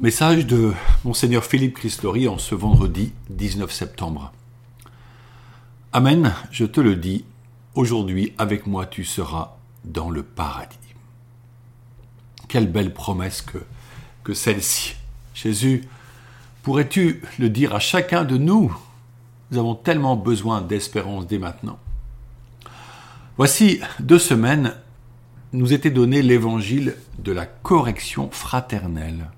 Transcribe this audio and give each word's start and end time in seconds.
Message 0.00 0.46
de 0.46 0.74
Monseigneur 1.04 1.44
Philippe 1.44 1.74
Christori 1.74 2.28
en 2.28 2.38
ce 2.38 2.54
vendredi 2.54 3.12
19 3.30 3.72
septembre. 3.72 4.32
Amen, 5.92 6.32
je 6.52 6.66
te 6.66 6.80
le 6.80 6.94
dis, 6.94 7.24
aujourd'hui 7.74 8.32
avec 8.38 8.68
moi 8.68 8.86
tu 8.86 9.02
seras 9.02 9.56
dans 9.84 10.08
le 10.08 10.22
paradis. 10.22 10.78
Quelle 12.46 12.70
belle 12.70 12.94
promesse 12.94 13.42
que, 13.42 13.58
que 14.22 14.34
celle-ci. 14.34 14.94
Jésus, 15.34 15.82
pourrais-tu 16.62 17.20
le 17.40 17.48
dire 17.48 17.74
à 17.74 17.80
chacun 17.80 18.22
de 18.22 18.36
nous? 18.36 18.72
Nous 19.50 19.58
avons 19.58 19.74
tellement 19.74 20.14
besoin 20.14 20.60
d'espérance 20.60 21.26
dès 21.26 21.38
maintenant. 21.38 21.80
Voici 23.36 23.80
deux 23.98 24.20
semaines, 24.20 24.76
nous 25.52 25.72
était 25.72 25.90
donné 25.90 26.22
l'évangile 26.22 26.94
de 27.18 27.32
la 27.32 27.46
correction 27.46 28.30
fraternelle. 28.30 29.28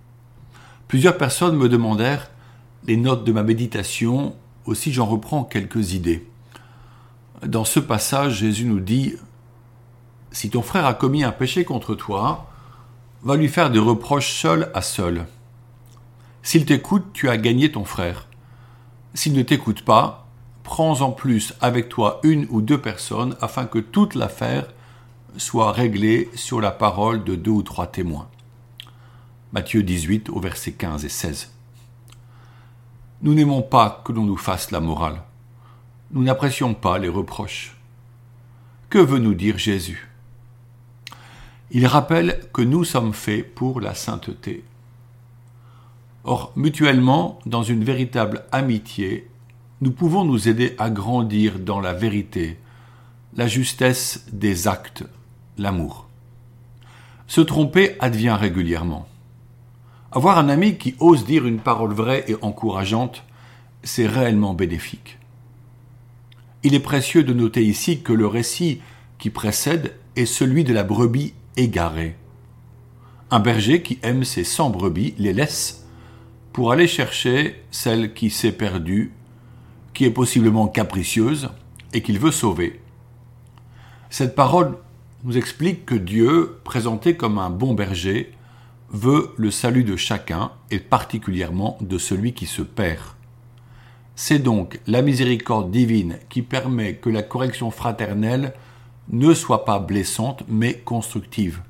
Plusieurs 0.90 1.16
personnes 1.16 1.54
me 1.54 1.68
demandèrent 1.68 2.32
les 2.88 2.96
notes 2.96 3.22
de 3.22 3.30
ma 3.30 3.44
méditation, 3.44 4.34
aussi 4.64 4.92
j'en 4.92 5.06
reprends 5.06 5.44
quelques 5.44 5.92
idées. 5.92 6.26
Dans 7.46 7.64
ce 7.64 7.78
passage, 7.78 8.38
Jésus 8.38 8.64
nous 8.64 8.80
dit, 8.80 9.14
Si 10.32 10.50
ton 10.50 10.62
frère 10.62 10.86
a 10.86 10.94
commis 10.94 11.22
un 11.22 11.30
péché 11.30 11.64
contre 11.64 11.94
toi, 11.94 12.50
va 13.22 13.36
lui 13.36 13.46
faire 13.46 13.70
des 13.70 13.78
reproches 13.78 14.32
seul 14.32 14.68
à 14.74 14.82
seul. 14.82 15.26
S'il 16.42 16.64
t'écoute, 16.64 17.04
tu 17.12 17.28
as 17.28 17.36
gagné 17.36 17.70
ton 17.70 17.84
frère. 17.84 18.26
S'il 19.14 19.34
ne 19.34 19.42
t'écoute 19.42 19.84
pas, 19.84 20.26
prends 20.64 21.02
en 21.02 21.12
plus 21.12 21.54
avec 21.60 21.88
toi 21.88 22.18
une 22.24 22.48
ou 22.50 22.62
deux 22.62 22.80
personnes 22.80 23.36
afin 23.40 23.64
que 23.64 23.78
toute 23.78 24.16
l'affaire 24.16 24.66
soit 25.36 25.70
réglée 25.70 26.28
sur 26.34 26.60
la 26.60 26.72
parole 26.72 27.22
de 27.22 27.36
deux 27.36 27.52
ou 27.52 27.62
trois 27.62 27.86
témoins. 27.86 28.28
Matthieu 29.52 29.82
18 29.82 30.28
au 30.28 30.38
verset 30.38 30.70
15 30.70 31.04
et 31.04 31.08
16. 31.08 31.50
Nous 33.22 33.34
n'aimons 33.34 33.62
pas 33.62 34.00
que 34.04 34.12
l'on 34.12 34.24
nous 34.24 34.36
fasse 34.36 34.70
la 34.70 34.78
morale. 34.78 35.22
Nous 36.12 36.22
n'apprécions 36.22 36.72
pas 36.72 36.98
les 36.98 37.08
reproches. 37.08 37.76
Que 38.90 38.98
veut 38.98 39.18
nous 39.18 39.34
dire 39.34 39.58
Jésus? 39.58 40.08
Il 41.72 41.84
rappelle 41.86 42.40
que 42.52 42.62
nous 42.62 42.84
sommes 42.84 43.12
faits 43.12 43.52
pour 43.52 43.80
la 43.80 43.96
sainteté. 43.96 44.62
Or, 46.22 46.52
mutuellement, 46.54 47.40
dans 47.44 47.64
une 47.64 47.82
véritable 47.82 48.44
amitié, 48.52 49.28
nous 49.80 49.90
pouvons 49.90 50.24
nous 50.24 50.48
aider 50.48 50.76
à 50.78 50.90
grandir 50.90 51.58
dans 51.58 51.80
la 51.80 51.92
vérité, 51.92 52.56
la 53.34 53.48
justesse 53.48 54.26
des 54.30 54.68
actes, 54.68 55.02
l'amour. 55.58 56.06
Se 57.26 57.40
tromper 57.40 57.96
advient 57.98 58.36
régulièrement. 58.38 59.08
Avoir 60.12 60.38
un 60.38 60.48
ami 60.48 60.76
qui 60.76 60.96
ose 60.98 61.24
dire 61.24 61.46
une 61.46 61.60
parole 61.60 61.92
vraie 61.92 62.24
et 62.26 62.34
encourageante, 62.42 63.22
c'est 63.84 64.08
réellement 64.08 64.54
bénéfique. 64.54 65.18
Il 66.64 66.74
est 66.74 66.80
précieux 66.80 67.22
de 67.22 67.32
noter 67.32 67.64
ici 67.64 68.02
que 68.02 68.12
le 68.12 68.26
récit 68.26 68.80
qui 69.18 69.30
précède 69.30 69.94
est 70.16 70.26
celui 70.26 70.64
de 70.64 70.72
la 70.72 70.82
brebis 70.82 71.32
égarée. 71.56 72.16
Un 73.30 73.38
berger 73.38 73.82
qui 73.82 74.00
aime 74.02 74.24
ses 74.24 74.42
cent 74.42 74.70
brebis 74.70 75.14
les 75.16 75.32
laisse 75.32 75.86
pour 76.52 76.72
aller 76.72 76.88
chercher 76.88 77.62
celle 77.70 78.12
qui 78.12 78.30
s'est 78.30 78.52
perdue, 78.52 79.12
qui 79.94 80.04
est 80.04 80.10
possiblement 80.10 80.66
capricieuse 80.66 81.50
et 81.92 82.02
qu'il 82.02 82.18
veut 82.18 82.32
sauver. 82.32 82.80
Cette 84.10 84.34
parole 84.34 84.76
nous 85.22 85.38
explique 85.38 85.86
que 85.86 85.94
Dieu, 85.94 86.58
présenté 86.64 87.16
comme 87.16 87.38
un 87.38 87.50
bon 87.50 87.74
berger, 87.74 88.32
veut 88.90 89.32
le 89.36 89.50
salut 89.50 89.84
de 89.84 89.96
chacun 89.96 90.50
et 90.70 90.80
particulièrement 90.80 91.78
de 91.80 91.98
celui 91.98 92.32
qui 92.32 92.46
se 92.46 92.62
perd. 92.62 93.02
C'est 94.16 94.40
donc 94.40 94.80
la 94.86 95.00
miséricorde 95.00 95.70
divine 95.70 96.18
qui 96.28 96.42
permet 96.42 96.96
que 96.96 97.08
la 97.08 97.22
correction 97.22 97.70
fraternelle 97.70 98.52
ne 99.08 99.32
soit 99.32 99.64
pas 99.64 99.78
blessante 99.78 100.42
mais 100.48 100.74
constructive. 100.74 101.62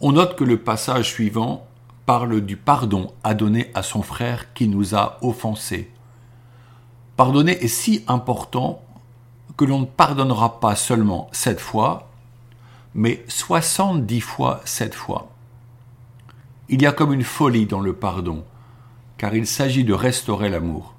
On 0.00 0.12
note 0.12 0.36
que 0.36 0.44
le 0.44 0.58
passage 0.58 1.10
suivant 1.10 1.66
parle 2.06 2.40
du 2.40 2.56
pardon 2.56 3.12
à 3.22 3.34
donner 3.34 3.70
à 3.74 3.82
son 3.82 4.02
frère 4.02 4.52
qui 4.54 4.68
nous 4.68 4.94
a 4.94 5.18
offensés. 5.22 5.90
Pardonner 7.16 7.62
est 7.62 7.68
si 7.68 8.04
important 8.08 8.82
que 9.56 9.64
l'on 9.64 9.80
ne 9.80 9.86
pardonnera 9.86 10.60
pas 10.60 10.76
seulement 10.76 11.28
sept 11.32 11.60
fois, 11.60 12.08
mais 12.94 13.24
soixante-dix 13.28 14.20
fois 14.20 14.60
sept 14.64 14.94
fois. 14.94 15.28
Il 16.68 16.80
y 16.80 16.86
a 16.86 16.92
comme 16.92 17.12
une 17.12 17.24
folie 17.24 17.66
dans 17.66 17.80
le 17.80 17.92
pardon, 17.92 18.44
car 19.18 19.34
il 19.34 19.46
s'agit 19.46 19.84
de 19.84 19.92
restaurer 19.92 20.48
l'amour. 20.48 20.94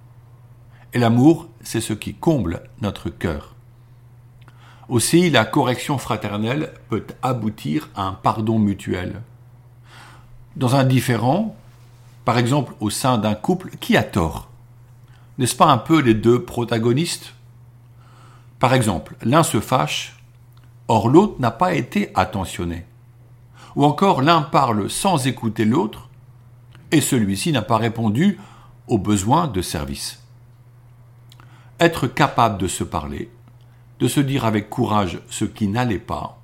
Et 0.94 1.00
l'amour, 1.00 1.48
c'est 1.62 1.82
ce 1.82 1.94
qui 1.94 2.14
comble 2.14 2.64
notre 2.82 3.10
cœur. 3.10 3.56
Aussi, 4.90 5.30
la 5.30 5.46
correction 5.46 5.98
fraternelle 5.98 6.74
peut 6.90 7.06
aboutir 7.22 7.90
à 7.96 8.04
un 8.04 8.14
pardon 8.14 8.60
mutuel. 8.60 9.22
Dans 10.58 10.76
un 10.76 10.84
différent, 10.84 11.56
par 12.26 12.38
exemple 12.38 12.74
au 12.80 12.90
sein 12.90 13.18
d'un 13.18 13.34
couple, 13.34 13.72
qui 13.80 13.98
a 13.98 14.04
tort 14.04 14.50
N'est-ce 15.38 15.56
pas 15.56 15.72
un 15.72 15.78
peu 15.78 16.00
les 16.00 16.14
deux 16.14 16.44
protagonistes? 16.44 17.34
Par 18.60 18.74
exemple, 18.74 19.16
l'un 19.24 19.44
se 19.44 19.62
fâche, 19.62 20.22
or 20.90 21.10
l'autre 21.10 21.36
n'a 21.40 21.52
pas 21.52 21.74
été 21.74 22.12
attentionné 22.14 22.86
ou 23.76 23.86
encore 23.86 24.22
l'un 24.22 24.42
parle 24.42 24.90
sans 24.90 25.28
écouter 25.28 25.66
l'autre, 25.66 26.10
et 26.92 27.02
celui-ci 27.02 27.52
n'a 27.52 27.62
pas 27.62 27.78
répondu 27.78 28.40
aux 28.88 29.00
besoins 29.00 29.48
de 29.48 29.62
service. 29.62 30.22
Être 31.80 32.08
capable 32.08 32.58
de 32.58 32.68
se 32.68 32.84
parler, 32.84 33.30
de 34.00 34.08
se 34.08 34.20
dire 34.20 34.46
avec 34.46 34.70
courage 34.70 35.20
ce 35.30 35.46
qui 35.46 35.68
n'allait 35.68 35.98
pas, 36.00 36.40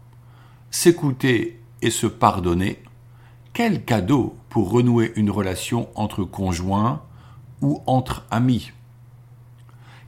s'écouter 0.71 1.61
et 1.81 1.91
se 1.91 2.07
pardonner, 2.07 2.81
quel 3.53 3.83
cadeau 3.83 4.35
pour 4.49 4.71
renouer 4.71 5.11
une 5.15 5.31
relation 5.31 5.89
entre 5.95 6.23
conjoints 6.23 7.01
ou 7.61 7.81
entre 7.85 8.25
amis. 8.31 8.71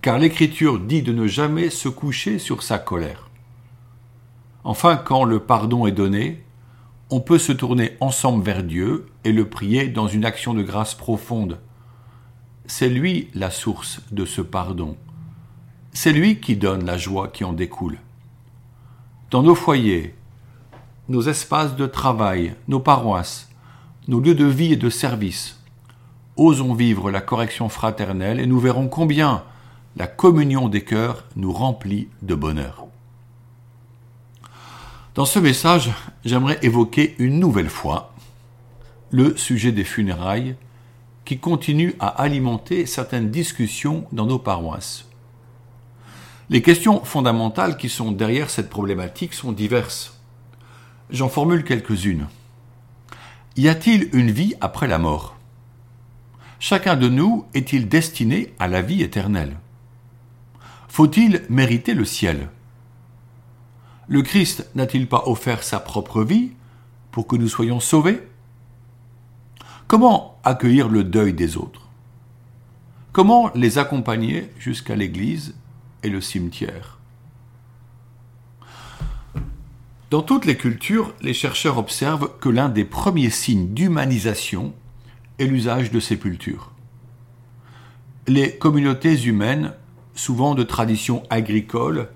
Car 0.01 0.17
l'Écriture 0.17 0.79
dit 0.79 1.01
de 1.01 1.13
ne 1.13 1.27
jamais 1.27 1.69
se 1.69 1.89
coucher 1.89 2.39
sur 2.39 2.63
sa 2.63 2.79
colère. 2.79 3.29
Enfin, 4.63 4.95
quand 4.95 5.23
le 5.23 5.39
pardon 5.39 5.85
est 5.85 5.91
donné, 5.91 6.43
on 7.11 7.19
peut 7.19 7.37
se 7.37 7.51
tourner 7.51 7.97
ensemble 7.99 8.41
vers 8.41 8.63
Dieu 8.63 9.07
et 9.25 9.33
le 9.33 9.49
prier 9.49 9.89
dans 9.89 10.07
une 10.07 10.23
action 10.23 10.53
de 10.53 10.63
grâce 10.63 10.95
profonde. 10.95 11.59
C'est 12.65 12.87
lui 12.87 13.29
la 13.35 13.51
source 13.51 13.99
de 14.11 14.23
ce 14.23 14.41
pardon. 14.41 14.95
C'est 15.91 16.13
lui 16.13 16.39
qui 16.39 16.55
donne 16.55 16.85
la 16.85 16.97
joie 16.97 17.27
qui 17.27 17.43
en 17.43 17.51
découle. 17.51 17.97
Dans 19.29 19.43
nos 19.43 19.55
foyers, 19.55 20.15
nos 21.09 21.23
espaces 21.23 21.75
de 21.75 21.85
travail, 21.85 22.55
nos 22.69 22.79
paroisses, 22.79 23.49
nos 24.07 24.21
lieux 24.21 24.35
de 24.35 24.45
vie 24.45 24.71
et 24.71 24.77
de 24.77 24.89
service, 24.89 25.59
osons 26.37 26.73
vivre 26.73 27.11
la 27.11 27.19
correction 27.19 27.67
fraternelle 27.67 28.39
et 28.39 28.47
nous 28.47 28.59
verrons 28.59 28.87
combien 28.87 29.43
la 29.97 30.07
communion 30.07 30.69
des 30.69 30.85
cœurs 30.85 31.25
nous 31.35 31.51
remplit 31.51 32.07
de 32.21 32.35
bonheur. 32.35 32.90
Dans 35.13 35.25
ce 35.25 35.39
message, 35.39 35.91
j'aimerais 36.23 36.57
évoquer 36.61 37.15
une 37.19 37.37
nouvelle 37.37 37.69
fois 37.69 38.13
le 39.09 39.35
sujet 39.35 39.73
des 39.73 39.83
funérailles 39.83 40.55
qui 41.25 41.37
continue 41.37 41.95
à 41.99 42.07
alimenter 42.07 42.85
certaines 42.85 43.29
discussions 43.29 44.07
dans 44.13 44.25
nos 44.25 44.39
paroisses. 44.39 45.05
Les 46.49 46.61
questions 46.61 47.03
fondamentales 47.03 47.75
qui 47.75 47.89
sont 47.89 48.13
derrière 48.13 48.49
cette 48.49 48.69
problématique 48.69 49.33
sont 49.33 49.51
diverses. 49.51 50.17
J'en 51.09 51.27
formule 51.27 51.65
quelques-unes. 51.65 52.27
Y 53.57 53.67
a-t-il 53.67 54.09
une 54.13 54.31
vie 54.31 54.55
après 54.61 54.87
la 54.87 54.97
mort? 54.97 55.35
Chacun 56.57 56.95
de 56.95 57.09
nous 57.09 57.45
est-il 57.53 57.89
destiné 57.89 58.53
à 58.59 58.69
la 58.69 58.81
vie 58.81 59.01
éternelle? 59.01 59.57
Faut-il 60.87 61.43
mériter 61.49 61.95
le 61.95 62.05
ciel? 62.05 62.47
Le 64.11 64.23
Christ 64.23 64.69
n'a-t-il 64.75 65.07
pas 65.07 65.23
offert 65.27 65.63
sa 65.63 65.79
propre 65.79 66.21
vie 66.21 66.51
pour 67.11 67.27
que 67.27 67.37
nous 67.37 67.47
soyons 67.47 67.79
sauvés? 67.79 68.21
Comment 69.87 70.37
accueillir 70.43 70.89
le 70.89 71.05
deuil 71.05 71.31
des 71.31 71.55
autres? 71.55 71.87
Comment 73.13 73.51
les 73.55 73.77
accompagner 73.77 74.49
jusqu'à 74.59 74.97
l'église 74.97 75.55
et 76.03 76.09
le 76.09 76.19
cimetière? 76.19 76.99
Dans 80.09 80.21
toutes 80.21 80.43
les 80.43 80.57
cultures, 80.57 81.13
les 81.21 81.33
chercheurs 81.33 81.77
observent 81.77 82.37
que 82.41 82.49
l'un 82.49 82.67
des 82.67 82.83
premiers 82.83 83.29
signes 83.29 83.73
d'humanisation 83.73 84.73
est 85.39 85.45
l'usage 85.45 85.89
de 85.89 86.01
sépultures. 86.01 86.73
Les 88.27 88.57
communautés 88.57 89.23
humaines, 89.23 89.71
souvent 90.15 90.53
de 90.53 90.63
tradition 90.63 91.23
agricole, 91.29 92.09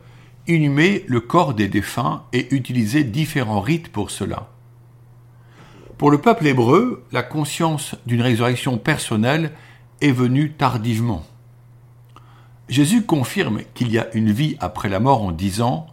inhumer 0.47 1.03
le 1.07 1.19
corps 1.19 1.53
des 1.53 1.67
défunts 1.67 2.23
et 2.33 2.53
utiliser 2.53 3.03
différents 3.03 3.61
rites 3.61 3.91
pour 3.91 4.11
cela. 4.11 4.49
Pour 5.97 6.11
le 6.11 6.19
peuple 6.19 6.47
hébreu, 6.47 7.05
la 7.11 7.23
conscience 7.23 7.95
d'une 8.05 8.21
résurrection 8.21 8.77
personnelle 8.77 9.51
est 10.01 10.11
venue 10.11 10.51
tardivement. 10.51 11.25
Jésus 12.67 13.03
confirme 13.03 13.61
qu'il 13.73 13.91
y 13.91 13.97
a 13.97 14.13
une 14.13 14.31
vie 14.31 14.57
après 14.59 14.89
la 14.89 14.99
mort 14.99 15.23
en 15.23 15.31
disant 15.31 15.87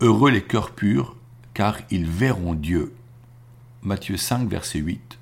Heureux 0.00 0.30
les 0.30 0.42
cœurs 0.42 0.70
purs, 0.70 1.16
car 1.54 1.78
ils 1.90 2.06
verront 2.06 2.54
Dieu. 2.54 2.94
Matthieu 3.82 4.16
5, 4.16 4.48
verset 4.48 4.78
8. 4.78 5.18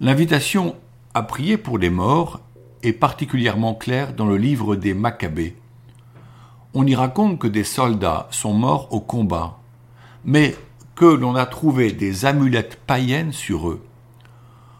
L'invitation 0.00 0.76
à 1.14 1.22
prier 1.22 1.56
pour 1.56 1.78
les 1.78 1.90
morts 1.90 2.40
est 2.82 2.92
particulièrement 2.92 3.74
claire 3.74 4.12
dans 4.14 4.26
le 4.26 4.36
livre 4.36 4.76
des 4.76 4.94
Maccabées. 4.94 5.56
On 6.74 6.86
y 6.86 6.94
raconte 6.94 7.38
que 7.38 7.46
des 7.46 7.64
soldats 7.64 8.28
sont 8.30 8.52
morts 8.52 8.92
au 8.92 9.00
combat, 9.00 9.58
mais 10.24 10.56
que 10.94 11.06
l'on 11.06 11.34
a 11.34 11.46
trouvé 11.46 11.92
des 11.92 12.24
amulettes 12.24 12.78
païennes 12.86 13.32
sur 13.32 13.68
eux. 13.68 13.84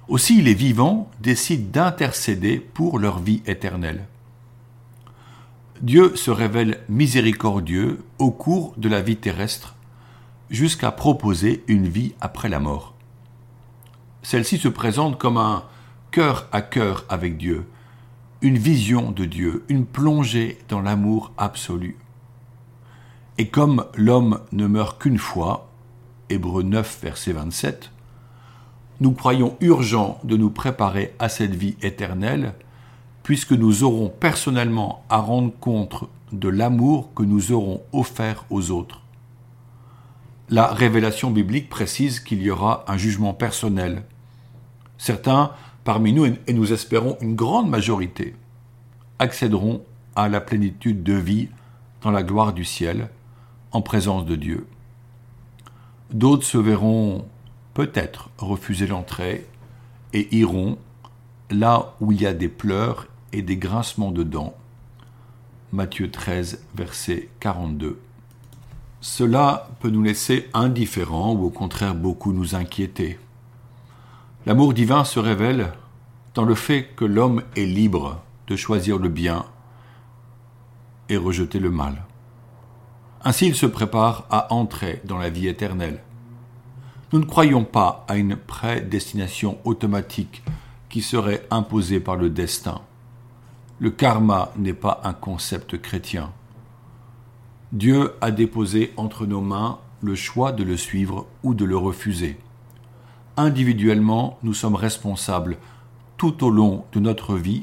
Aussi 0.09 0.43
les 0.43 0.55
vivants 0.55 1.11
décident 1.21 1.71
d'intercéder 1.71 2.59
pour 2.59 2.99
leur 2.99 3.19
vie 3.19 3.43
éternelle. 3.47 4.07
Dieu 5.81 6.17
se 6.17 6.31
révèle 6.31 6.81
miséricordieux 6.89 8.05
au 8.19 8.31
cours 8.31 8.75
de 8.77 8.89
la 8.89 9.01
vie 9.01 9.17
terrestre 9.17 9.77
jusqu'à 10.51 10.91
proposer 10.91 11.63
une 11.69 11.89
vie 11.89 12.15
après 12.21 12.49
la 12.49 12.59
mort. 12.59 12.95
Celle-ci 14.23 14.59
se 14.59 14.69
présente 14.69 15.19
comme 15.19 15.37
un 15.37 15.65
cœur 16.11 16.49
à 16.53 16.63
cœur 16.63 17.05
avec 17.09 17.37
Dieu, 17.37 17.67
une 18.41 18.59
vision 18.59 19.11
de 19.11 19.25
Dieu, 19.25 19.65
une 19.69 19.85
plongée 19.85 20.59
dans 20.69 20.81
l'amour 20.81 21.33
absolu. 21.39 21.97
Et 23.37 23.49
comme 23.49 23.85
l'homme 23.95 24.41
ne 24.53 24.67
meurt 24.67 25.01
qu'une 25.01 25.19
fois, 25.19 25.69
Hébreu 26.31 26.63
9, 26.63 27.01
verset 27.03 27.33
27, 27.33 27.91
nous 29.01 29.13
croyons 29.13 29.57
urgent 29.61 30.21
de 30.25 30.37
nous 30.37 30.51
préparer 30.51 31.15
à 31.19 31.29
cette 31.29 31.55
vie 31.55 31.77
éternelle, 31.83 32.55
puisque 33.23 33.53
nous 33.53 33.85
aurons 33.85 34.09
personnellement 34.09 35.05
à 35.09 35.19
rendre 35.19 35.53
compte 35.59 36.05
de 36.33 36.49
l'amour 36.49 37.13
que 37.15 37.23
nous 37.23 37.53
aurons 37.53 37.83
offert 37.93 38.45
aux 38.51 38.71
autres. 38.71 39.03
La 40.49 40.67
révélation 40.67 41.31
biblique 41.31 41.69
précise 41.69 42.21
qu'il 42.21 42.43
y 42.43 42.51
aura 42.51 42.85
un 42.89 42.97
jugement 42.97 43.35
personnel. 43.35 44.05
Certains 44.97 45.53
parmi 45.89 46.13
nous, 46.13 46.27
et 46.27 46.53
nous 46.53 46.75
espérons 46.75 47.17
une 47.23 47.35
grande 47.35 47.71
majorité, 47.71 48.35
accéderont 49.19 49.83
à 50.17 50.29
la 50.29 50.43
plénitude 50.43 51.03
de 51.03 51.15
vie 51.15 51.49
dans 52.03 52.11
la 52.11 52.23
gloire 52.23 52.53
du 52.53 52.63
ciel, 52.63 53.09
en 53.73 53.81
présence 53.81 54.27
de 54.27 54.37
Dieu. 54.37 54.67
D'autres 56.13 56.45
se 56.45 56.59
verront 56.59 57.25
peut-être 57.73 58.29
refuser 58.37 58.87
l'entrée 58.87 59.47
et 60.13 60.29
iront 60.37 60.77
là 61.49 61.95
où 62.03 62.13
il 62.13 62.21
y 62.21 62.27
a 62.27 62.35
des 62.35 62.51
pleurs 62.51 63.07
et 63.33 63.41
des 63.41 63.57
grincements 63.57 64.13
de 64.13 64.25
dents. 64.25 64.53
Matthieu 65.73 66.11
13, 66.11 66.67
verset 66.75 67.31
42. 67.41 67.99
Cela 69.01 69.71
peut 69.81 69.89
nous 69.89 70.03
laisser 70.03 70.51
indifférents 70.53 71.33
ou 71.33 71.47
au 71.47 71.51
contraire 71.51 71.95
beaucoup 71.95 72.35
nous 72.35 72.55
inquiéter. 72.55 73.19
L'amour 74.49 74.73
divin 74.73 75.05
se 75.05 75.21
révèle 75.21 75.75
dans 76.33 76.47
le 76.47 76.55
fait 76.55 76.85
que 76.97 77.05
l'homme 77.05 77.43
est 77.55 77.67
libre 77.67 78.23
de 78.47 78.57
choisir 78.57 78.97
le 78.97 79.11
bien 79.11 79.45
et 81.11 81.19
rejeter 81.19 81.59
le 81.59 81.71
mal. 81.71 82.07
Ainsi 83.23 83.47
il 83.47 83.55
se 83.55 83.67
prépare 83.67 84.25
à 84.31 84.51
entrer 84.55 85.03
dans 85.05 85.19
la 85.19 85.29
vie 85.29 85.49
éternelle. 85.49 86.03
Nous 87.13 87.19
ne 87.19 87.27
croyons 87.27 87.65
pas 87.65 88.07
à 88.09 88.17
une 88.17 88.37
prédestination 88.37 89.59
automatique 89.65 90.43
qui 90.89 91.03
serait 91.03 91.47
imposée 91.51 92.01
par 92.01 92.17
le 92.17 92.31
destin. 92.31 92.81
Le 93.79 93.91
karma 93.91 94.51
n'est 94.57 94.73
pas 94.73 95.03
un 95.05 95.13
concept 95.13 95.77
chrétien. 95.77 96.33
Dieu 97.73 98.15
a 98.23 98.31
déposé 98.31 98.95
entre 98.97 99.27
nos 99.27 99.43
mains 99.43 99.79
le 100.01 100.15
choix 100.15 100.53
de 100.53 100.65
le 100.65 100.79
suivre 100.79 101.27
ou 101.43 101.53
de 101.53 101.67
le 101.67 101.77
refuser. 101.77 102.39
Individuellement, 103.39 104.37
nous 104.43 104.53
sommes 104.53 104.75
responsables 104.75 105.59
tout 106.17 106.45
au 106.45 106.51
long 106.51 106.85
de 106.93 106.99
notre 106.99 107.37
vie 107.37 107.63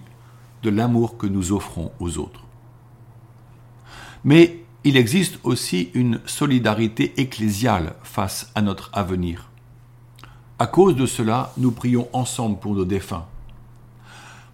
de 0.63 0.69
l'amour 0.69 1.17
que 1.17 1.27
nous 1.27 1.51
offrons 1.51 1.91
aux 1.99 2.17
autres. 2.17 2.45
Mais 4.23 4.63
il 4.85 4.95
existe 4.95 5.37
aussi 5.43 5.89
une 5.93 6.21
solidarité 6.25 7.13
ecclésiale 7.17 7.95
face 8.03 8.49
à 8.55 8.61
notre 8.61 8.89
avenir. 8.93 9.49
À 10.59 10.67
cause 10.67 10.95
de 10.95 11.05
cela, 11.05 11.51
nous 11.57 11.71
prions 11.71 12.07
ensemble 12.13 12.57
pour 12.57 12.73
nos 12.73 12.85
défunts. 12.85 13.25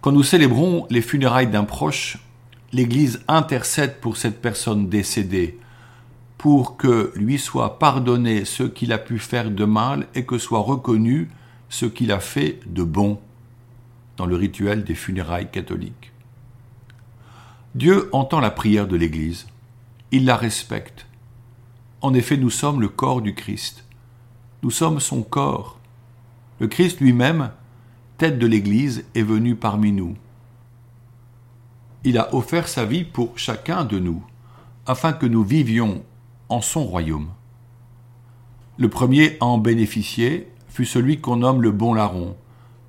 Quand 0.00 0.10
nous 0.10 0.24
célébrons 0.24 0.88
les 0.90 1.02
funérailles 1.02 1.46
d'un 1.46 1.62
proche, 1.62 2.18
l'Église 2.72 3.22
intercède 3.28 4.00
pour 4.00 4.16
cette 4.16 4.42
personne 4.42 4.88
décédée, 4.88 5.60
pour 6.42 6.76
que 6.76 7.12
lui 7.14 7.38
soit 7.38 7.78
pardonné 7.78 8.44
ce 8.44 8.64
qu'il 8.64 8.92
a 8.92 8.98
pu 8.98 9.20
faire 9.20 9.48
de 9.48 9.64
mal 9.64 10.08
et 10.16 10.26
que 10.26 10.38
soit 10.38 10.58
reconnu 10.58 11.30
ce 11.68 11.86
qu'il 11.86 12.10
a 12.10 12.18
fait 12.18 12.58
de 12.66 12.82
bon 12.82 13.20
dans 14.16 14.26
le 14.26 14.34
rituel 14.34 14.82
des 14.82 14.96
funérailles 14.96 15.52
catholiques. 15.52 16.10
Dieu 17.76 18.08
entend 18.10 18.40
la 18.40 18.50
prière 18.50 18.88
de 18.88 18.96
l'Église, 18.96 19.46
il 20.10 20.24
la 20.24 20.36
respecte. 20.36 21.06
En 22.00 22.12
effet, 22.12 22.36
nous 22.36 22.50
sommes 22.50 22.80
le 22.80 22.88
corps 22.88 23.22
du 23.22 23.34
Christ, 23.34 23.84
nous 24.64 24.72
sommes 24.72 24.98
son 24.98 25.22
corps. 25.22 25.78
Le 26.58 26.66
Christ 26.66 26.98
lui-même, 27.00 27.52
tête 28.18 28.40
de 28.40 28.48
l'Église, 28.48 29.04
est 29.14 29.22
venu 29.22 29.54
parmi 29.54 29.92
nous 29.92 30.16
il 32.04 32.18
a 32.18 32.34
offert 32.34 32.66
sa 32.66 32.84
vie 32.84 33.04
pour 33.04 33.38
chacun 33.38 33.84
de 33.84 33.98
nous, 33.98 34.24
afin 34.86 35.12
que 35.12 35.26
nous 35.26 35.44
vivions 35.44 36.02
son 36.60 36.84
royaume. 36.84 37.30
Le 38.78 38.88
premier 38.88 39.36
à 39.40 39.46
en 39.46 39.58
bénéficier 39.58 40.48
fut 40.68 40.86
celui 40.86 41.20
qu'on 41.20 41.36
nomme 41.36 41.62
le 41.62 41.70
bon 41.70 41.94
larron, 41.94 42.36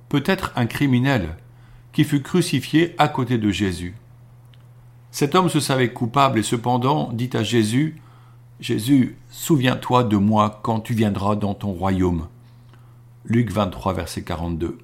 peut-être 0.08 0.52
un 0.56 0.66
criminel, 0.66 1.36
qui 1.92 2.04
fut 2.04 2.22
crucifié 2.22 2.94
à 2.98 3.08
côté 3.08 3.38
de 3.38 3.50
Jésus. 3.50 3.94
Cet 5.10 5.34
homme 5.34 5.48
se 5.48 5.60
savait 5.60 5.92
coupable 5.92 6.40
et 6.40 6.42
cependant 6.42 7.12
dit 7.12 7.30
à 7.34 7.44
Jésus, 7.44 8.00
Jésus, 8.58 9.16
souviens-toi 9.30 10.04
de 10.04 10.16
moi 10.16 10.60
quand 10.62 10.80
tu 10.80 10.94
viendras 10.94 11.36
dans 11.36 11.54
ton 11.54 11.72
royaume. 11.72 12.28
Luc 13.24 13.52
23, 13.52 13.92
verset 13.92 14.22
42. 14.22 14.78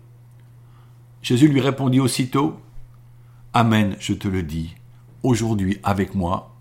Jésus 1.22 1.49
lui 1.49 1.60
répondit 1.60 2.01
aussitôt, 2.01 2.60
Amen, 3.53 3.96
je 3.99 4.15
te 4.15 4.29
le 4.29 4.43
dis, 4.43 4.77
aujourd'hui 5.22 5.79
avec 5.82 6.15
moi, 6.15 6.55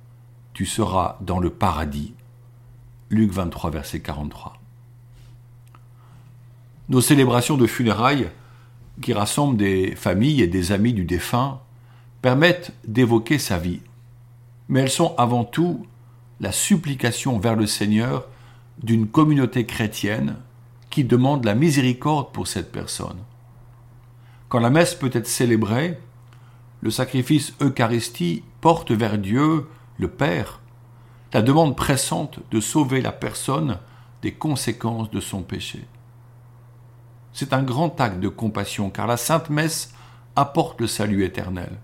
tu 0.60 0.66
seras 0.66 1.16
dans 1.22 1.40
le 1.40 1.52
paradis. 1.52 2.14
Luc 3.10 3.32
23, 3.32 3.70
verset 3.70 4.02
43. 4.02 4.58
Nos 6.90 7.00
célébrations 7.00 7.56
de 7.56 7.66
funérailles, 7.66 8.30
qui 9.02 9.14
rassemblent 9.14 9.56
des 9.56 9.96
familles 9.96 10.42
et 10.42 10.48
des 10.48 10.74
amis 10.74 10.92
du 10.92 11.06
défunt, 11.06 11.62
permettent 12.22 12.74
d'évoquer 12.86 13.38
sa 13.40 13.58
vie. 13.58 13.80
Mais 14.68 14.82
elles 14.82 14.90
sont 14.90 15.16
avant 15.18 15.46
tout 15.46 15.86
la 16.42 16.52
supplication 16.52 17.40
vers 17.40 17.56
le 17.56 17.66
Seigneur 17.66 18.28
d'une 18.84 19.08
communauté 19.08 19.66
chrétienne 19.66 20.36
qui 20.90 21.06
demande 21.06 21.46
la 21.46 21.56
miséricorde 21.56 22.34
pour 22.34 22.50
cette 22.50 22.74
personne. 22.74 23.20
Quand 24.50 24.60
la 24.60 24.70
messe 24.70 24.94
peut 24.94 25.12
être 25.14 25.28
célébrée, 25.28 25.98
le 26.82 26.92
sacrifice 26.92 27.54
Eucharistie 27.62 28.44
porte 28.60 28.92
vers 28.92 29.18
Dieu, 29.18 29.66
le 30.00 30.08
Père, 30.08 30.62
la 31.34 31.44
demande 31.44 31.76
pressante 31.76 32.40
de 32.50 32.60
sauver 32.60 33.02
la 33.02 33.12
personne 33.12 33.78
des 34.24 34.34
conséquences 34.34 35.12
de 35.12 35.20
son 35.20 35.44
péché. 35.44 35.86
C'est 37.34 37.54
un 37.54 37.62
grand 37.62 38.02
acte 38.02 38.20
de 38.20 38.28
compassion 38.28 38.90
car 38.90 39.06
la 39.06 39.18
Sainte 39.18 39.52
Messe 39.52 39.94
apporte 40.36 40.82
le 40.82 40.88
salut 40.88 41.24
éternel. 41.24 41.78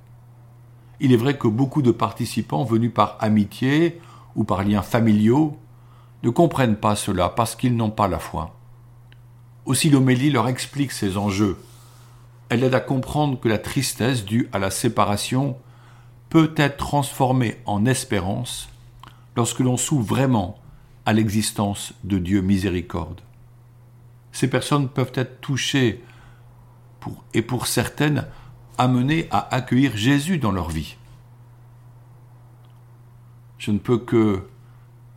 Il 0.99 1.11
est 1.11 1.17
vrai 1.17 1.37
que 1.37 1.47
beaucoup 1.47 1.83
de 1.83 1.91
participants 1.91 2.63
venus 2.63 2.93
par 2.93 3.17
amitié 3.19 4.01
ou 4.35 4.43
par 4.43 4.63
liens 4.63 4.81
familiaux 4.81 5.59
ne 6.23 6.31
comprennent 6.31 6.77
pas 6.77 6.95
cela 6.95 7.29
parce 7.29 7.55
qu'ils 7.55 7.75
n'ont 7.75 7.91
pas 7.91 8.07
la 8.07 8.17
foi. 8.17 8.55
Aussi 9.65 9.91
l'homélie 9.91 10.31
leur 10.31 10.47
explique 10.47 10.91
ces 10.91 11.17
enjeux 11.17 11.59
elle 12.49 12.63
aide 12.63 12.75
à 12.75 12.79
comprendre 12.79 13.39
que 13.39 13.47
la 13.47 13.57
tristesse 13.57 14.23
due 14.23 14.49
à 14.53 14.59
la 14.59 14.69
séparation 14.69 15.57
peut 16.29 16.53
être 16.57 16.77
transformée 16.77 17.57
en 17.65 17.85
espérance 17.85 18.69
lorsque 19.35 19.59
l'on 19.59 19.77
s'ouvre 19.77 20.05
vraiment 20.05 20.57
à 21.05 21.13
l'existence 21.13 21.93
de 22.03 22.17
Dieu 22.17 22.41
miséricorde. 22.41 23.21
Ces 24.31 24.49
personnes 24.49 24.89
peuvent 24.89 25.13
être 25.15 25.39
touchées 25.41 26.03
et 27.33 27.41
pour 27.41 27.67
certaines 27.67 28.27
amenées 28.77 29.27
à 29.31 29.53
accueillir 29.53 29.95
Jésus 29.95 30.39
dans 30.39 30.51
leur 30.51 30.69
vie. 30.69 30.97
Je 33.57 33.71
ne 33.71 33.77
peux 33.77 33.97
que 33.97 34.47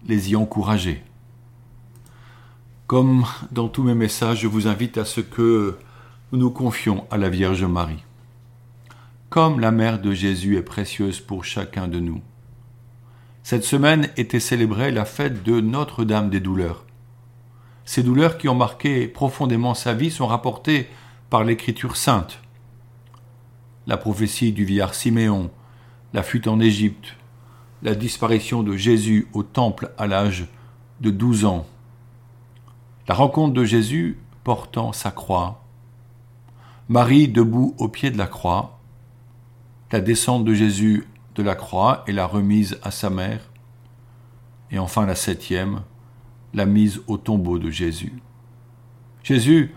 les 0.07 0.31
y 0.31 0.37
encourager. 0.37 1.03
Comme 2.87 3.25
dans 3.51 3.69
tous 3.69 3.83
mes 3.83 3.95
messages, 3.95 4.41
je 4.41 4.47
vous 4.47 4.67
invite 4.67 4.99
à 4.99 5.05
ce 5.05 5.21
que 5.21 5.79
nous 6.33 6.39
nous 6.39 6.51
confions 6.51 7.07
à 7.11 7.17
la 7.17 7.29
Vierge 7.29 7.65
Marie. 7.65 8.05
Comme 9.31 9.61
la 9.61 9.73
mère 9.73 10.01
de 10.01 10.13
Jésus 10.13 10.57
est 10.57 10.63
précieuse 10.63 11.21
pour 11.21 11.45
chacun 11.45 11.87
de 11.87 12.01
nous. 12.01 12.23
Cette 13.43 13.63
semaine 13.63 14.09
était 14.17 14.41
célébrée 14.41 14.91
la 14.91 15.05
fête 15.05 15.43
de 15.43 15.61
Notre-Dame 15.61 16.31
des 16.31 16.41
douleurs. 16.41 16.87
Ces 17.85 18.03
douleurs 18.03 18.39
qui 18.39 18.49
ont 18.49 18.55
marqué 18.55 19.07
profondément 19.07 19.75
sa 19.75 19.93
vie 19.93 20.11
sont 20.11 20.27
rapportées 20.27 20.89
par 21.29 21.45
l'Écriture 21.45 21.97
sainte. 21.97 22.41
La 23.87 23.99
prophétie 23.99 24.53
du 24.53 24.65
vieillard 24.65 24.95
Siméon, 24.95 25.51
la 26.15 26.23
fuite 26.23 26.49
en 26.49 26.59
Égypte, 26.59 27.15
la 27.83 27.95
disparition 27.95 28.63
de 28.63 28.79
Jésus 28.79 29.29
au 29.35 29.43
temple 29.43 29.93
à 29.99 30.07
l'âge 30.07 30.47
de 31.03 31.11
douze 31.11 31.45
ans, 31.45 31.67
la 33.07 33.15
rencontre 33.15 33.53
de 33.53 33.65
Jésus 33.65 34.19
portant 34.43 34.95
sa 34.95 35.11
croix, 35.11 35.65
Marie 36.89 37.29
debout 37.29 37.75
au 37.77 37.89
pied 37.89 38.11
de 38.11 38.17
la 38.17 38.27
croix, 38.27 38.78
la 39.91 40.01
descente 40.01 40.45
de 40.45 40.55
Jésus 40.55 41.07
de 41.35 41.43
la 41.43 41.55
croix 41.55 42.05
et 42.07 42.13
la 42.13 42.27
remise 42.27 42.79
à 42.83 42.91
sa 42.91 43.11
mère, 43.11 43.41
et 44.71 44.79
enfin 44.79 45.07
la 45.07 45.15
septième, 45.15 45.83
la 46.53 46.67
mise 46.67 47.01
au 47.07 47.17
tombeau 47.17 47.59
de 47.59 47.71
Jésus. 47.71 48.13
Jésus 49.23 49.75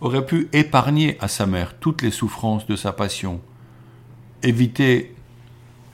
aurait 0.00 0.26
pu 0.26 0.48
épargner 0.52 1.16
à 1.20 1.28
sa 1.28 1.46
mère 1.46 1.78
toutes 1.78 2.02
les 2.02 2.10
souffrances 2.10 2.66
de 2.66 2.76
sa 2.76 2.92
passion, 2.92 3.40
éviter 4.42 5.14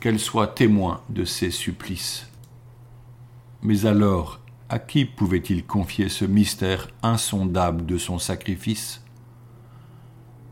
qu'elle 0.00 0.20
soit 0.20 0.48
témoin 0.48 1.02
de 1.08 1.24
ses 1.24 1.50
supplices. 1.50 2.28
Mais 3.62 3.86
alors, 3.86 4.40
à 4.68 4.78
qui 4.78 5.04
pouvait-il 5.04 5.64
confier 5.64 6.08
ce 6.08 6.24
mystère 6.24 6.88
insondable 7.02 7.86
de 7.86 7.98
son 7.98 8.18
sacrifice? 8.18 9.02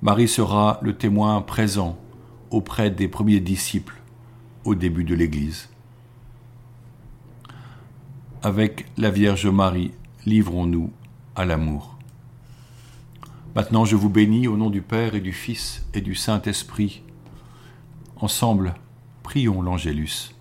Marie 0.03 0.29
sera 0.29 0.79
le 0.83 0.97
témoin 0.97 1.41
présent 1.41 1.99
auprès 2.55 2.89
des 2.91 3.09
premiers 3.09 3.41
disciples 3.41 4.01
au 4.65 4.77
début 4.77 5.03
de 5.03 5.15
l'Église. 5.15 5.69
Avec 8.43 8.87
la 8.97 9.11
Vierge 9.11 9.47
Marie, 9.47 9.91
livrons-nous 10.25 10.93
à 11.35 11.45
l'amour. 11.45 11.99
Maintenant 13.57 13.85
je 13.85 13.97
vous 13.97 14.09
bénis 14.09 14.47
au 14.47 14.57
nom 14.57 14.71
du 14.71 14.83
Père 14.83 15.17
et 15.17 15.21
du 15.21 15.33
Fils 15.33 15.85
et 15.95 16.01
du 16.01 16.15
Saint-Esprit. 16.15 17.03
Ensemble, 18.17 18.75
prions 19.25 19.61
l'Angélus. 19.61 20.35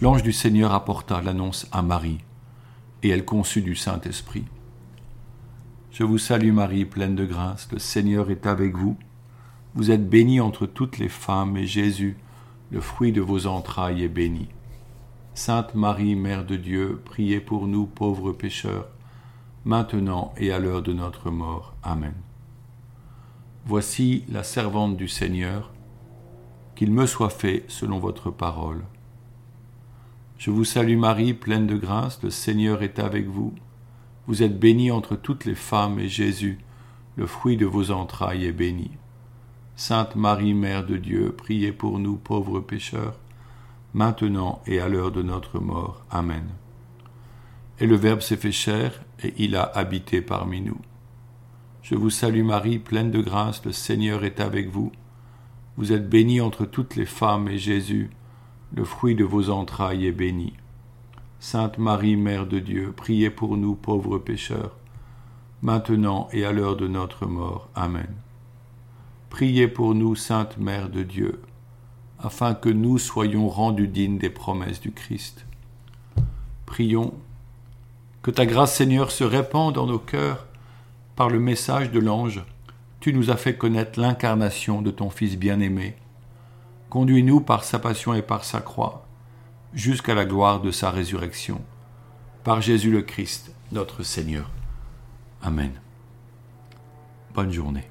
L'ange 0.00 0.22
du 0.22 0.32
Seigneur 0.32 0.72
apporta 0.72 1.20
l'annonce 1.20 1.68
à 1.70 1.82
Marie 1.82 2.18
et 3.02 3.10
elle 3.10 3.26
conçut 3.26 3.62
du 3.62 3.76
Saint-Esprit. 3.76 4.44
Je 5.90 6.04
vous 6.04 6.18
salue 6.18 6.52
Marie, 6.52 6.86
pleine 6.86 7.14
de 7.14 7.26
grâce, 7.26 7.68
le 7.72 7.78
Seigneur 7.78 8.30
est 8.30 8.46
avec 8.46 8.74
vous. 8.74 8.96
Vous 9.78 9.92
êtes 9.92 10.10
bénie 10.10 10.40
entre 10.40 10.66
toutes 10.66 10.98
les 10.98 11.08
femmes, 11.08 11.56
et 11.56 11.64
Jésus, 11.64 12.16
le 12.72 12.80
fruit 12.80 13.12
de 13.12 13.20
vos 13.20 13.46
entrailles, 13.46 14.02
est 14.02 14.08
béni. 14.08 14.48
Sainte 15.34 15.76
Marie, 15.76 16.16
Mère 16.16 16.44
de 16.44 16.56
Dieu, 16.56 17.00
priez 17.04 17.38
pour 17.38 17.68
nous 17.68 17.86
pauvres 17.86 18.32
pécheurs, 18.32 18.88
maintenant 19.64 20.34
et 20.36 20.50
à 20.50 20.58
l'heure 20.58 20.82
de 20.82 20.92
notre 20.92 21.30
mort. 21.30 21.76
Amen. 21.84 22.14
Voici 23.66 24.24
la 24.28 24.42
servante 24.42 24.96
du 24.96 25.06
Seigneur, 25.06 25.70
qu'il 26.74 26.90
me 26.90 27.06
soit 27.06 27.30
fait 27.30 27.64
selon 27.68 28.00
votre 28.00 28.32
parole. 28.32 28.82
Je 30.38 30.50
vous 30.50 30.64
salue 30.64 30.98
Marie, 30.98 31.34
pleine 31.34 31.68
de 31.68 31.76
grâce, 31.76 32.20
le 32.24 32.30
Seigneur 32.30 32.82
est 32.82 32.98
avec 32.98 33.28
vous. 33.28 33.54
Vous 34.26 34.42
êtes 34.42 34.58
bénie 34.58 34.90
entre 34.90 35.14
toutes 35.14 35.44
les 35.44 35.54
femmes, 35.54 36.00
et 36.00 36.08
Jésus, 36.08 36.58
le 37.14 37.26
fruit 37.26 37.56
de 37.56 37.66
vos 37.66 37.92
entrailles, 37.92 38.44
est 38.44 38.52
béni. 38.52 38.90
Sainte 39.80 40.16
Marie, 40.16 40.54
Mère 40.54 40.84
de 40.84 40.96
Dieu, 40.96 41.32
priez 41.38 41.70
pour 41.70 42.00
nous 42.00 42.16
pauvres 42.16 42.58
pécheurs, 42.58 43.14
maintenant 43.94 44.60
et 44.66 44.80
à 44.80 44.88
l'heure 44.88 45.12
de 45.12 45.22
notre 45.22 45.60
mort. 45.60 46.02
Amen. 46.10 46.48
Et 47.78 47.86
le 47.86 47.94
Verbe 47.94 48.20
s'est 48.20 48.36
fait 48.36 48.50
chair, 48.50 49.04
et 49.22 49.34
il 49.38 49.54
a 49.54 49.62
habité 49.62 50.20
parmi 50.20 50.60
nous. 50.60 50.80
Je 51.82 51.94
vous 51.94 52.10
salue 52.10 52.42
Marie, 52.42 52.80
pleine 52.80 53.12
de 53.12 53.20
grâce, 53.20 53.64
le 53.64 53.70
Seigneur 53.70 54.24
est 54.24 54.40
avec 54.40 54.68
vous. 54.68 54.90
Vous 55.76 55.92
êtes 55.92 56.10
bénie 56.10 56.40
entre 56.40 56.64
toutes 56.64 56.96
les 56.96 57.06
femmes, 57.06 57.46
et 57.46 57.58
Jésus, 57.58 58.10
le 58.74 58.82
fruit 58.82 59.14
de 59.14 59.24
vos 59.24 59.48
entrailles 59.48 60.06
est 60.06 60.12
béni. 60.12 60.54
Sainte 61.38 61.78
Marie, 61.78 62.16
Mère 62.16 62.48
de 62.48 62.58
Dieu, 62.58 62.92
priez 62.96 63.30
pour 63.30 63.56
nous 63.56 63.76
pauvres 63.76 64.18
pécheurs, 64.18 64.76
maintenant 65.62 66.26
et 66.32 66.44
à 66.44 66.50
l'heure 66.50 66.74
de 66.74 66.88
notre 66.88 67.26
mort. 67.26 67.68
Amen. 67.76 68.12
Priez 69.30 69.68
pour 69.68 69.94
nous, 69.94 70.16
Sainte 70.16 70.58
Mère 70.58 70.88
de 70.88 71.02
Dieu, 71.02 71.42
afin 72.18 72.54
que 72.54 72.68
nous 72.68 72.98
soyons 72.98 73.48
rendus 73.48 73.88
dignes 73.88 74.18
des 74.18 74.30
promesses 74.30 74.80
du 74.80 74.92
Christ. 74.92 75.46
Prions 76.66 77.14
que 78.22 78.30
ta 78.30 78.46
grâce, 78.46 78.74
Seigneur, 78.74 79.10
se 79.10 79.24
répande 79.24 79.74
dans 79.74 79.86
nos 79.86 79.98
cœurs 79.98 80.46
par 81.14 81.28
le 81.30 81.40
message 81.40 81.90
de 81.90 82.00
l'ange. 82.00 82.44
Tu 83.00 83.12
nous 83.12 83.30
as 83.30 83.36
fait 83.36 83.56
connaître 83.56 84.00
l'incarnation 84.00 84.82
de 84.82 84.90
ton 84.90 85.10
Fils 85.10 85.36
bien-aimé 85.36 85.96
Conduis-nous 86.90 87.40
par 87.40 87.64
sa 87.64 87.78
passion 87.78 88.14
et 88.14 88.22
par 88.22 88.44
sa 88.44 88.60
croix, 88.60 89.06
jusqu'à 89.74 90.14
la 90.14 90.24
gloire 90.24 90.60
de 90.60 90.70
sa 90.70 90.90
résurrection. 90.90 91.60
Par 92.44 92.62
Jésus 92.62 92.90
le 92.90 93.02
Christ, 93.02 93.52
notre 93.72 94.02
Seigneur. 94.02 94.50
Amen. 95.42 95.72
Bonne 97.34 97.52
journée. 97.52 97.88